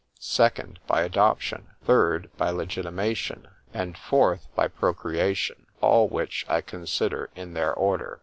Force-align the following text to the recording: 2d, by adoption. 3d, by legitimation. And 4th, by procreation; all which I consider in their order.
2d, 0.19 0.77
by 0.87 1.03
adoption. 1.03 1.67
3d, 1.85 2.27
by 2.35 2.49
legitimation. 2.49 3.47
And 3.71 3.93
4th, 3.93 4.47
by 4.55 4.67
procreation; 4.67 5.67
all 5.79 6.07
which 6.07 6.43
I 6.49 6.61
consider 6.61 7.29
in 7.35 7.53
their 7.53 7.71
order. 7.71 8.19